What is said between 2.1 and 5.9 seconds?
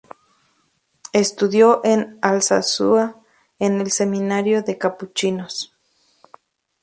Alsasua, en el seminario de Capuchinos.